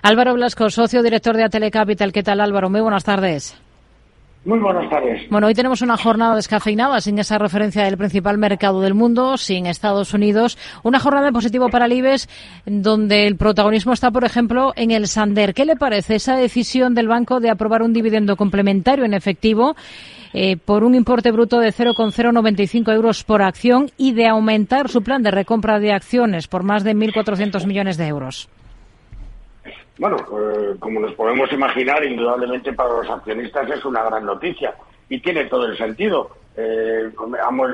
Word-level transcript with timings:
Álvaro 0.00 0.34
Blasco, 0.34 0.70
socio 0.70 1.02
director 1.02 1.36
de 1.36 1.42
Atelecapital. 1.42 2.12
¿Qué 2.12 2.22
tal, 2.22 2.40
Álvaro? 2.40 2.70
Muy 2.70 2.80
buenas 2.80 3.02
tardes. 3.02 3.60
Muy 4.44 4.60
buenas 4.60 4.88
tardes. 4.88 5.28
Bueno, 5.28 5.48
hoy 5.48 5.54
tenemos 5.54 5.82
una 5.82 5.96
jornada 5.96 6.36
descafeinada 6.36 7.00
sin 7.00 7.18
esa 7.18 7.36
referencia 7.36 7.82
del 7.82 7.98
principal 7.98 8.38
mercado 8.38 8.80
del 8.80 8.94
mundo, 8.94 9.36
sin 9.36 9.66
Estados 9.66 10.14
Unidos. 10.14 10.56
Una 10.84 11.00
jornada 11.00 11.26
en 11.26 11.34
positivo 11.34 11.68
para 11.68 11.86
el 11.86 11.94
IBEX, 11.94 12.28
donde 12.64 13.26
el 13.26 13.36
protagonismo 13.36 13.92
está, 13.92 14.12
por 14.12 14.22
ejemplo, 14.22 14.72
en 14.76 14.92
el 14.92 15.08
Sander. 15.08 15.52
¿Qué 15.52 15.64
le 15.64 15.74
parece 15.74 16.14
esa 16.14 16.36
decisión 16.36 16.94
del 16.94 17.08
banco 17.08 17.40
de 17.40 17.50
aprobar 17.50 17.82
un 17.82 17.92
dividendo 17.92 18.36
complementario 18.36 19.04
en 19.04 19.14
efectivo 19.14 19.74
eh, 20.32 20.58
por 20.58 20.84
un 20.84 20.94
importe 20.94 21.32
bruto 21.32 21.58
de 21.58 21.72
0,095 21.72 22.92
euros 22.92 23.24
por 23.24 23.42
acción 23.42 23.90
y 23.98 24.12
de 24.12 24.28
aumentar 24.28 24.88
su 24.88 25.02
plan 25.02 25.24
de 25.24 25.32
recompra 25.32 25.80
de 25.80 25.92
acciones 25.92 26.46
por 26.46 26.62
más 26.62 26.84
de 26.84 26.94
1.400 26.94 27.66
millones 27.66 27.96
de 27.96 28.06
euros? 28.06 28.48
Bueno, 29.98 30.16
eh, 30.16 30.76
como 30.78 31.00
nos 31.00 31.12
podemos 31.14 31.52
imaginar, 31.52 32.04
indudablemente 32.04 32.72
para 32.72 32.90
los 32.90 33.10
accionistas 33.10 33.68
es 33.68 33.84
una 33.84 34.04
gran 34.04 34.24
noticia 34.24 34.74
y 35.08 35.18
tiene 35.18 35.46
todo 35.46 35.66
el 35.66 35.76
sentido. 35.76 36.30
Eh, 36.56 37.10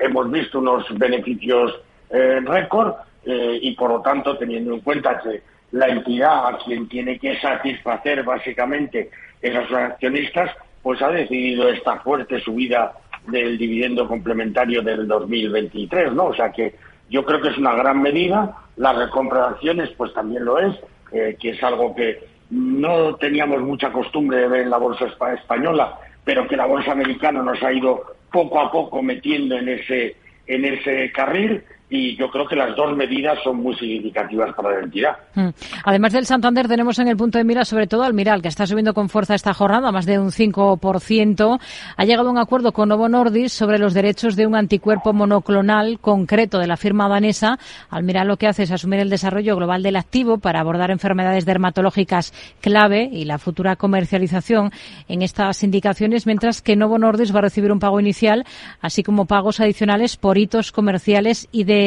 hemos, 0.00 0.30
visto 0.30 0.58
unos 0.58 0.84
beneficios 0.98 1.80
eh, 2.10 2.40
récord 2.44 2.94
y 3.24 3.72
por 3.72 3.90
lo 3.90 4.00
tanto, 4.00 4.38
teniendo 4.38 4.72
en 4.72 4.80
cuenta 4.80 5.20
que 5.20 5.42
la 5.72 5.88
entidad 5.88 6.46
a 6.46 6.58
quien 6.58 6.88
tiene 6.88 7.18
que 7.18 7.38
satisfacer 7.38 8.22
básicamente 8.22 9.10
esos 9.42 9.70
accionistas, 9.70 10.50
pues 10.82 11.02
ha 11.02 11.10
decidido 11.10 11.68
esta 11.68 11.98
fuerte 11.98 12.40
subida 12.40 12.92
del 13.26 13.58
dividendo 13.58 14.08
complementario 14.08 14.80
del 14.80 15.06
2023, 15.06 16.14
¿no? 16.14 16.26
O 16.26 16.34
sea 16.34 16.50
que 16.50 16.74
yo 17.10 17.22
creo 17.26 17.42
que 17.42 17.48
es 17.48 17.58
una 17.58 17.74
gran 17.74 18.00
medida, 18.00 18.56
la 18.76 18.94
recompra 18.94 19.40
de 19.40 19.48
acciones 19.48 19.90
pues 19.98 20.14
también 20.14 20.46
lo 20.46 20.58
es, 20.58 20.74
que 21.10 21.50
es 21.50 21.62
algo 21.62 21.94
que 21.94 22.18
no 22.50 23.16
teníamos 23.16 23.60
mucha 23.62 23.92
costumbre 23.92 24.38
de 24.38 24.48
ver 24.48 24.60
en 24.62 24.70
la 24.70 24.78
bolsa 24.78 25.06
española, 25.34 25.98
pero 26.24 26.46
que 26.48 26.56
la 26.56 26.66
bolsa 26.66 26.92
americana 26.92 27.42
nos 27.42 27.62
ha 27.62 27.72
ido 27.72 28.16
poco 28.32 28.60
a 28.60 28.70
poco 28.70 29.02
metiendo 29.02 29.56
en 29.56 29.68
ese, 29.68 30.16
en 30.46 30.64
ese 30.64 31.10
carril 31.12 31.62
y 31.90 32.16
yo 32.16 32.30
creo 32.30 32.46
que 32.46 32.54
las 32.54 32.76
dos 32.76 32.94
medidas 32.96 33.38
son 33.42 33.56
muy 33.56 33.74
significativas 33.76 34.54
para 34.54 34.72
la 34.72 34.80
entidad. 34.84 35.16
Mm. 35.34 35.48
Además 35.84 36.12
del 36.12 36.26
Santander, 36.26 36.68
tenemos 36.68 36.98
en 36.98 37.08
el 37.08 37.16
punto 37.16 37.38
de 37.38 37.44
mira 37.44 37.64
sobre 37.64 37.86
todo 37.86 38.02
al 38.02 38.12
Miral, 38.12 38.42
que 38.42 38.48
está 38.48 38.66
subiendo 38.66 38.92
con 38.92 39.08
fuerza 39.08 39.34
esta 39.34 39.54
jornada, 39.54 39.90
más 39.90 40.04
de 40.04 40.18
un 40.18 40.30
5%. 40.30 41.60
Ha 41.96 42.04
llegado 42.04 42.28
a 42.28 42.32
un 42.32 42.38
acuerdo 42.38 42.72
con 42.72 42.90
Novo 42.90 43.08
Nordisk 43.08 43.56
sobre 43.56 43.78
los 43.78 43.94
derechos 43.94 44.36
de 44.36 44.46
un 44.46 44.54
anticuerpo 44.54 45.12
monoclonal 45.12 45.98
concreto 46.00 46.58
de 46.58 46.66
la 46.66 46.76
firma 46.76 47.08
danesa. 47.08 47.58
Almiral 47.88 48.28
lo 48.28 48.36
que 48.36 48.48
hace 48.48 48.64
es 48.64 48.70
asumir 48.70 49.00
el 49.00 49.10
desarrollo 49.10 49.56
global 49.56 49.82
del 49.82 49.96
activo 49.96 50.38
para 50.38 50.60
abordar 50.60 50.90
enfermedades 50.90 51.46
dermatológicas 51.46 52.34
clave 52.60 53.08
y 53.10 53.24
la 53.24 53.38
futura 53.38 53.76
comercialización 53.76 54.72
en 55.08 55.22
estas 55.22 55.62
indicaciones, 55.62 56.26
mientras 56.26 56.60
que 56.60 56.76
Novo 56.76 56.98
Nordisk 56.98 57.34
va 57.34 57.38
a 57.38 57.42
recibir 57.42 57.72
un 57.72 57.78
pago 57.78 57.98
inicial, 57.98 58.44
así 58.80 59.02
como 59.02 59.24
pagos 59.24 59.60
adicionales 59.60 60.16
por 60.16 60.36
hitos 60.36 60.70
comerciales 60.72 61.48
y 61.50 61.64
de 61.64 61.77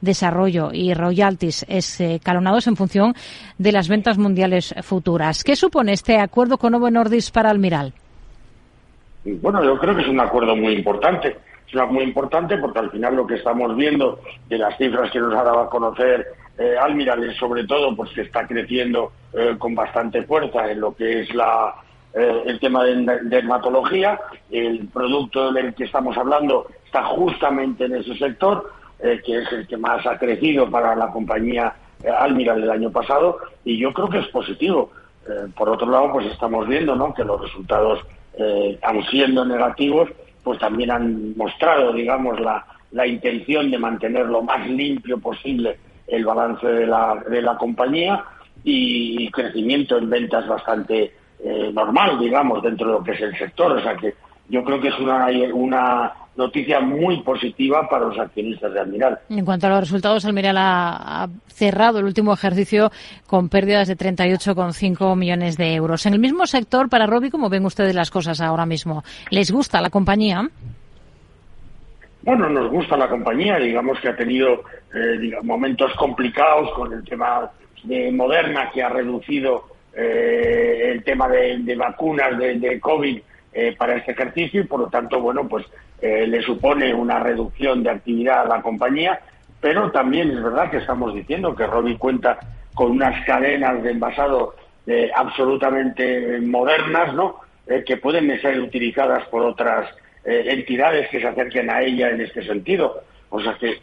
desarrollo 0.00 0.70
y 0.72 0.94
royalties 0.94 1.64
escalonados 1.68 2.66
en 2.66 2.76
función 2.76 3.14
de 3.58 3.72
las 3.72 3.88
ventas 3.88 4.18
mundiales 4.18 4.74
futuras. 4.82 5.44
¿Qué 5.44 5.56
supone 5.56 5.92
este 5.92 6.18
acuerdo 6.18 6.58
con 6.58 6.72
Novo 6.72 6.90
Nordisk 6.90 7.32
para 7.32 7.50
Almiral? 7.50 7.92
Bueno, 9.24 9.64
yo 9.64 9.78
creo 9.78 9.96
que 9.96 10.02
es 10.02 10.08
un 10.08 10.20
acuerdo 10.20 10.54
muy 10.54 10.74
importante. 10.74 11.36
Es 11.66 11.74
un 11.74 11.92
muy 11.92 12.04
importante 12.04 12.56
porque 12.58 12.78
al 12.78 12.90
final 12.90 13.16
lo 13.16 13.26
que 13.26 13.34
estamos 13.34 13.74
viendo 13.76 14.20
de 14.48 14.58
las 14.58 14.76
cifras 14.78 15.10
que 15.10 15.18
nos 15.18 15.34
ha 15.34 15.42
dado 15.42 15.60
a 15.60 15.70
conocer 15.70 16.26
eh, 16.58 16.76
Almiral 16.80 17.24
es 17.24 17.36
sobre 17.36 17.64
todo 17.64 17.94
pues 17.94 18.10
que 18.12 18.22
está 18.22 18.46
creciendo 18.46 19.12
eh, 19.32 19.56
con 19.58 19.74
bastante 19.74 20.22
fuerza 20.22 20.70
en 20.70 20.80
lo 20.80 20.94
que 20.94 21.22
es 21.22 21.34
la, 21.34 21.74
eh, 22.14 22.42
el 22.46 22.60
tema 22.60 22.84
de 22.84 23.18
dermatología. 23.24 24.18
El 24.50 24.88
producto 24.88 25.52
del 25.52 25.74
que 25.74 25.84
estamos 25.84 26.16
hablando 26.16 26.68
está 26.84 27.04
justamente 27.04 27.84
en 27.84 27.96
ese 27.96 28.16
sector 28.16 28.72
eh, 28.98 29.20
que 29.24 29.42
es 29.42 29.52
el 29.52 29.66
que 29.66 29.76
más 29.76 30.06
ha 30.06 30.18
crecido 30.18 30.70
para 30.70 30.96
la 30.96 31.08
compañía 31.08 31.74
eh, 32.02 32.08
Almiral 32.08 32.62
el 32.62 32.70
año 32.70 32.90
pasado, 32.90 33.38
y 33.62 33.76
yo 33.76 33.92
creo 33.92 34.08
que 34.08 34.20
es 34.20 34.28
positivo. 34.28 34.90
Eh, 35.28 35.48
por 35.54 35.68
otro 35.68 35.90
lado, 35.90 36.12
pues 36.12 36.26
estamos 36.26 36.66
viendo 36.66 36.96
¿no? 36.96 37.12
que 37.12 37.24
los 37.24 37.40
resultados, 37.40 38.00
aun 38.82 39.02
siendo 39.10 39.44
negativos, 39.44 40.10
pues 40.44 40.58
también 40.58 40.90
han 40.90 41.36
mostrado, 41.36 41.92
digamos, 41.92 42.38
la, 42.38 42.66
la 42.92 43.06
intención 43.06 43.70
de 43.70 43.78
mantener 43.78 44.26
lo 44.26 44.42
más 44.42 44.68
limpio 44.68 45.18
posible 45.18 45.78
el 46.06 46.24
balance 46.24 46.66
de 46.66 46.86
la, 46.86 47.22
de 47.28 47.40
la 47.40 47.56
compañía 47.56 48.22
y 48.62 49.30
crecimiento 49.30 49.96
en 49.96 50.10
ventas 50.10 50.46
bastante 50.46 51.14
normal, 51.72 52.18
digamos, 52.18 52.62
dentro 52.62 52.88
de 52.88 52.92
lo 52.92 53.02
que 53.02 53.12
es 53.12 53.20
el 53.22 53.38
sector. 53.38 53.72
O 53.72 53.80
sea 53.80 53.96
que 53.96 54.14
yo 54.50 54.62
creo 54.62 54.80
que 54.80 54.88
es 54.88 54.98
una, 54.98 55.28
una 55.54 56.12
noticia 56.36 56.80
muy 56.80 57.22
positiva 57.22 57.88
para 57.88 58.06
los 58.06 58.18
accionistas 58.18 58.72
de 58.72 58.80
Almiral. 58.80 59.18
En 59.28 59.44
cuanto 59.44 59.66
a 59.66 59.70
los 59.70 59.80
resultados, 59.80 60.24
Almiral 60.24 60.56
ha, 60.58 61.28
cerrado 61.48 61.98
el 61.98 62.04
último 62.04 62.32
ejercicio 62.32 62.90
con 63.26 63.48
pérdidas 63.48 63.88
de 63.88 63.96
38,5 63.96 65.16
millones 65.16 65.56
de 65.56 65.74
euros. 65.74 66.04
En 66.06 66.12
el 66.12 66.18
mismo 66.18 66.46
sector, 66.46 66.88
para 66.88 67.06
Robi, 67.06 67.30
¿cómo 67.30 67.48
ven 67.48 67.64
ustedes 67.64 67.94
las 67.94 68.10
cosas 68.10 68.40
ahora 68.40 68.66
mismo? 68.66 69.02
¿Les 69.30 69.50
gusta 69.50 69.80
la 69.80 69.90
compañía? 69.90 70.48
Bueno, 72.22 72.48
nos 72.50 72.70
gusta 72.70 72.96
la 72.96 73.08
compañía, 73.08 73.56
digamos 73.56 74.00
que 74.00 74.08
ha 74.08 74.16
tenido 74.16 74.64
eh, 74.94 75.32
momentos 75.42 75.92
complicados 75.94 76.72
con 76.74 76.92
el 76.92 77.04
tema 77.04 77.50
de 77.84 78.10
Moderna, 78.10 78.70
que 78.74 78.82
ha 78.82 78.88
reducido 78.88 79.64
eh, 79.94 80.90
el 80.92 81.04
tema 81.04 81.28
de, 81.28 81.76
vacunas 81.76 82.36
de, 82.36 82.58
de 82.58 82.80
COVID 82.80 83.18
eh, 83.52 83.74
para 83.78 83.96
este 83.96 84.12
ejercicio 84.12 84.60
y 84.60 84.64
por 84.64 84.80
lo 84.80 84.88
tanto, 84.88 85.18
bueno, 85.18 85.48
pues 85.48 85.64
eh, 86.00 86.26
le 86.26 86.42
supone 86.42 86.92
una 86.94 87.18
reducción 87.18 87.82
de 87.82 87.90
actividad 87.90 88.42
a 88.42 88.56
la 88.56 88.62
compañía, 88.62 89.20
pero 89.60 89.90
también 89.90 90.30
es 90.30 90.42
verdad 90.42 90.70
que 90.70 90.78
estamos 90.78 91.14
diciendo 91.14 91.54
que 91.54 91.66
Robi 91.66 91.96
cuenta 91.96 92.38
con 92.74 92.92
unas 92.92 93.24
cadenas 93.24 93.82
de 93.82 93.90
envasado 93.92 94.54
eh, 94.86 95.10
absolutamente 95.14 96.40
modernas, 96.40 97.14
¿no? 97.14 97.40
que 97.84 97.96
pueden 97.96 98.40
ser 98.40 98.60
utilizadas 98.60 99.26
por 99.26 99.42
otras 99.42 99.90
entidades 100.24 101.08
que 101.08 101.20
se 101.20 101.26
acerquen 101.26 101.68
a 101.68 101.82
ella 101.82 102.10
en 102.10 102.20
este 102.20 102.44
sentido. 102.44 103.02
O 103.28 103.40
sea 103.40 103.54
que 103.54 103.80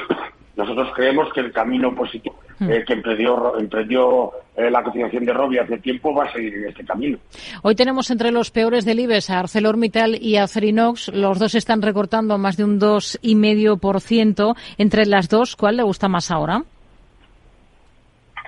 nosotros 0.56 0.90
creemos 0.96 1.32
que 1.32 1.38
el 1.38 1.52
camino 1.52 1.94
positivo. 1.94 2.39
Eh, 2.60 2.84
que 2.86 2.92
emprendió, 2.92 3.58
emprendió 3.58 4.32
eh, 4.54 4.70
la 4.70 4.82
cotización 4.82 5.24
de 5.24 5.32
Robbie 5.32 5.60
hace 5.60 5.78
tiempo 5.78 6.14
va 6.14 6.24
a 6.24 6.32
seguir 6.32 6.54
en 6.54 6.68
este 6.68 6.84
camino. 6.84 7.18
Hoy 7.62 7.74
tenemos 7.74 8.10
entre 8.10 8.30
los 8.32 8.50
peores 8.50 8.84
del 8.84 9.00
IBEX 9.00 9.30
a 9.30 9.38
ArcelorMittal 9.38 10.16
y 10.20 10.36
a 10.36 10.44
Acerinox. 10.44 11.08
Los 11.14 11.38
dos 11.38 11.54
están 11.54 11.80
recortando 11.80 12.36
más 12.36 12.58
de 12.58 12.64
un 12.64 12.78
2,5%. 12.78 14.54
Entre 14.76 15.06
las 15.06 15.30
dos, 15.30 15.56
¿cuál 15.56 15.78
le 15.78 15.82
gusta 15.84 16.08
más 16.08 16.30
ahora? 16.30 16.62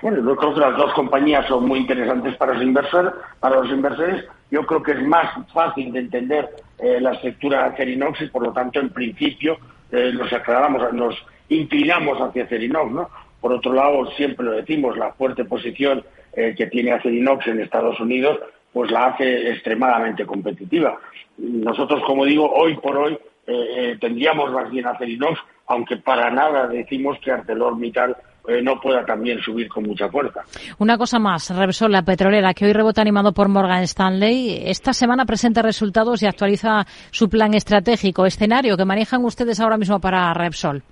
Bueno, 0.03 0.17
yo 0.23 0.35
creo 0.35 0.53
que 0.53 0.59
las 0.59 0.77
dos 0.77 0.93
compañías 0.93 1.47
son 1.47 1.67
muy 1.67 1.79
interesantes 1.79 2.35
para 2.35 2.53
los 2.53 2.61
inversores. 2.61 3.13
Para 3.39 3.55
los 3.61 3.69
inversores, 3.71 4.25
yo 4.51 4.63
creo 4.65 4.83
que 4.83 4.91
es 4.91 5.01
más 5.01 5.27
fácil 5.51 5.91
de 5.91 5.99
entender 5.99 6.49
eh, 6.77 6.99
la 7.01 7.13
estructura 7.13 7.63
de 7.63 7.69
Acerinox 7.69 8.21
y, 8.21 8.27
por 8.27 8.43
lo 8.43 8.53
tanto, 8.53 8.79
en 8.79 8.89
principio, 8.89 9.57
nos 9.91 10.33
aclaramos, 10.33 10.91
nos 10.91 11.15
inclinamos 11.49 12.19
hacia 12.19 12.43
Acerinox, 12.43 12.91
¿no? 12.91 13.09
Por 13.43 13.51
otro 13.51 13.73
lado, 13.73 14.09
siempre 14.15 14.45
lo 14.45 14.53
decimos, 14.53 14.97
la 14.97 15.11
fuerte 15.11 15.43
posición 15.43 16.01
eh, 16.31 16.55
que 16.57 16.67
tiene 16.67 16.93
Acerinox 16.93 17.45
en 17.47 17.59
Estados 17.59 17.99
Unidos, 17.99 18.39
pues 18.71 18.89
la 18.89 19.07
hace 19.07 19.49
extremadamente 19.51 20.25
competitiva. 20.25 20.97
Nosotros, 21.37 22.01
como 22.07 22.23
digo, 22.23 22.49
hoy 22.49 22.77
por 22.77 22.95
hoy 22.95 23.15
eh, 23.15 23.19
eh, 23.47 23.97
tendríamos 23.99 24.49
más 24.53 24.71
bien 24.71 24.87
Acerinox, 24.87 25.41
aunque 25.67 25.97
para 25.97 26.31
nada 26.31 26.67
decimos 26.67 27.17
que 27.19 27.31
ArcelorMittal 27.31 28.15
no 28.61 28.79
pueda 28.79 29.05
también 29.05 29.41
subir 29.41 29.67
con 29.67 29.83
mucha 29.83 30.07
fuerza. 30.07 30.41
Una 30.77 30.97
cosa 30.97 31.19
más, 31.19 31.49
Repsol, 31.53 31.91
la 31.91 32.03
petrolera, 32.03 32.53
que 32.53 32.65
hoy 32.65 32.71
rebota 32.71 33.01
animado 33.01 33.33
por 33.33 33.49
Morgan 33.49 33.83
Stanley, 33.83 34.63
esta 34.65 34.93
semana 34.93 35.25
presenta 35.25 35.61
resultados 35.61 36.23
y 36.23 36.27
actualiza 36.27 36.85
su 37.11 37.29
plan 37.29 37.53
estratégico, 37.53 38.25
escenario 38.25 38.77
que 38.77 38.85
manejan 38.85 39.23
ustedes 39.25 39.59
ahora 39.59 39.77
mismo 39.77 39.99
para 39.99 40.33
Repsol. 40.33 40.83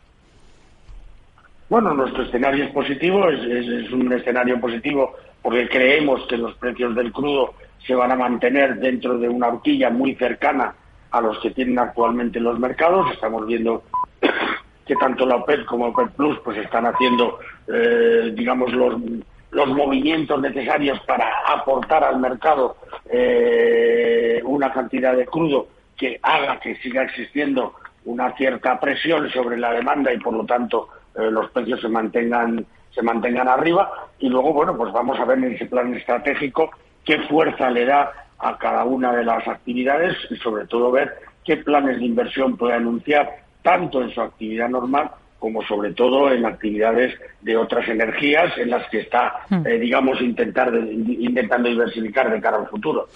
Bueno, 1.72 1.94
nuestro 1.94 2.24
escenario 2.24 2.66
es 2.66 2.72
positivo, 2.72 3.30
es, 3.30 3.90
un 3.94 4.12
escenario 4.12 4.60
positivo 4.60 5.16
porque 5.42 5.70
creemos 5.70 6.28
que 6.28 6.36
los 6.36 6.54
precios 6.56 6.94
del 6.94 7.14
crudo 7.14 7.54
se 7.88 7.96
van 7.96 8.12
a 8.12 8.18
mantener 8.18 8.76
dentro 8.76 9.18
de 9.18 9.30
una 9.30 9.48
horquilla 9.48 9.90
muy 9.90 10.14
cercana 10.16 10.76
a 11.12 11.22
los 11.22 11.40
que 11.40 11.52
tienen 11.52 11.80
actualmente 11.80 12.42
los 12.42 12.60
mercados. 12.60 13.10
Estamos 13.14 13.48
viendo 13.48 13.84
que 14.86 14.96
tanto 14.98 15.26
la 15.26 15.38
OPEP 15.38 15.64
como 15.64 15.86
OPEP 15.86 16.10
Plus 16.10 16.40
pues 16.44 16.58
están 16.58 16.88
haciendo, 16.88 17.40
eh, 17.74 18.34
digamos, 18.36 18.74
los, 18.74 19.70
movimientos 19.70 20.42
necesarios 20.42 21.00
para 21.08 21.26
aportar 21.48 22.04
al 22.04 22.20
mercado 22.20 22.76
eh, 23.10 24.42
una 24.44 24.74
cantidad 24.74 25.16
de 25.16 25.26
crudo 25.26 25.68
que 25.96 26.20
haga 26.22 26.60
que 26.60 26.76
siga 26.80 27.04
existiendo 27.04 27.76
una 28.04 28.36
cierta 28.36 28.78
presión 28.78 29.30
sobre 29.30 29.58
la 29.58 29.72
demanda 29.72 30.12
y 30.12 30.18
por 30.18 30.34
lo 30.34 30.46
tanto 30.46 30.90
eh, 31.16 31.32
los 31.32 31.50
precios 31.52 31.82
se 31.82 31.88
mantengan 31.88 32.66
se 32.94 33.02
mantengan 33.02 33.48
arriba 33.48 33.90
y 34.20 34.30
luego, 34.30 34.54
bueno, 34.54 34.76
pues 34.76 34.92
vamos 34.92 35.20
a 35.20 35.26
ver 35.26 35.38
en 35.38 35.54
ese 35.54 35.66
plan 35.66 35.94
estratégico 35.94 36.72
qué 37.06 37.20
fuerza 37.24 37.70
le 37.70 37.86
da 37.86 38.12
a 38.38 38.58
cada 38.58 38.84
una 38.84 39.14
de 39.14 39.24
las 39.24 39.48
actividades 39.48 40.16
y 40.30 40.36
sobre 40.38 40.66
todo 40.68 40.92
ver 40.92 41.14
qué 41.46 41.58
planes 41.58 42.00
de 42.00 42.06
inversión 42.06 42.58
puede 42.58 42.74
anunciar 42.74 43.30
tanto 43.62 44.02
en 44.02 44.12
su 44.12 44.22
actividad 44.22 44.70
normal 44.70 45.12
como 45.40 45.64
sobre 45.64 45.94
todo 45.94 46.32
en 46.32 46.46
actividades 46.46 47.20
de 47.42 47.58
otras 47.58 47.88
energías 47.88 48.56
en 48.58 48.70
las 48.70 48.88
que 48.90 49.00
está, 49.00 49.42
hmm. 49.50 49.66
eh, 49.66 49.80
digamos, 49.80 50.22
intentar 50.22 50.72
intentando 50.76 51.68
diversificar 51.68 52.32
de 52.32 52.40
cara 52.40 52.58
al 52.58 52.68
futuro. 52.68 53.08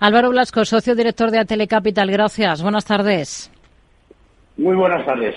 Álvaro 0.00 0.30
Blasco, 0.30 0.64
socio 0.64 0.96
director 0.96 1.30
de 1.30 1.38
Atelecapital, 1.38 2.10
gracias. 2.10 2.62
Buenas 2.62 2.84
tardes. 2.84 3.50
Muy 4.56 4.74
buenas 4.74 5.06
tardes. 5.06 5.36